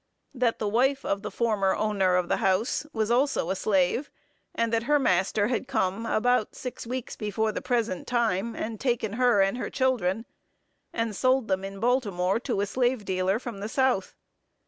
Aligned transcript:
That 0.33 0.57
the 0.57 0.67
wife 0.67 1.05
of 1.05 1.21
the 1.21 1.29
former 1.29 1.75
owner 1.75 2.15
of 2.15 2.27
the 2.27 2.37
house 2.37 2.87
was 2.91 3.11
also 3.11 3.51
a 3.51 3.55
slave; 3.55 4.09
and 4.55 4.73
that 4.73 4.85
her 4.89 4.97
master 4.97 5.45
had 5.49 5.67
come 5.67 6.07
about 6.07 6.55
six 6.55 6.87
weeks 6.87 7.15
before 7.15 7.51
the 7.51 7.61
present 7.61 8.07
time, 8.07 8.55
and 8.55 8.79
taken 8.79 9.13
her 9.13 9.43
and 9.43 9.59
her 9.59 9.69
children, 9.69 10.25
and 10.91 11.15
sold 11.15 11.47
them 11.47 11.63
in 11.63 11.79
Baltimore 11.79 12.39
to 12.39 12.61
a 12.61 12.65
slave 12.65 13.05
dealer 13.05 13.37
from 13.37 13.59
the 13.59 13.69
South. 13.69 14.15